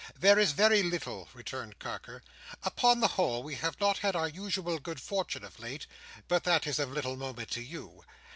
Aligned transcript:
"There 0.19 0.39
is 0.39 0.53
very 0.53 0.81
little," 0.81 1.29
returned 1.31 1.77
Carker. 1.77 2.23
"Upon 2.63 3.01
the 3.01 3.07
whole 3.09 3.43
we 3.43 3.53
have 3.57 3.79
not 3.79 3.99
had 3.99 4.15
our 4.15 4.27
usual 4.27 4.79
good 4.79 4.99
fortune 4.99 5.43
of 5.43 5.59
late, 5.59 5.85
but 6.27 6.43
that 6.43 6.65
is 6.65 6.79
of 6.79 6.89
little 6.91 7.15
moment 7.15 7.51
to 7.51 7.61
you. 7.61 8.03